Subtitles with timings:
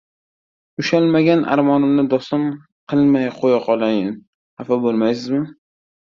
[0.83, 2.47] Ushalmagan armonimni doston
[2.95, 4.11] qilmay qo‘ya qolayin,
[4.59, 5.45] xafa bo‘lmaysizmi?